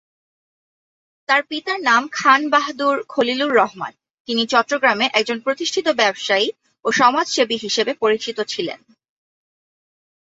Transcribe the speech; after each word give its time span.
তার 1.29 1.41
পিতার 1.49 1.79
নাম 1.81 2.03
খান 2.11 2.41
বাহাদুর 2.49 2.97
খলিলুর 3.07 3.51
রহমান; 3.55 3.93
তিনি 4.27 4.43
চট্টগ্রামে 4.45 5.05
একজন 5.13 5.37
প্রতিষ্ঠিত 5.39 5.87
ব্যবসায়ী 5.99 6.47
ও 6.85 6.91
সমাজসেবী 6.91 7.57
হিসাবে 7.57 7.91
পরিচিত 8.03 8.37
ছিলেন। 8.43 8.79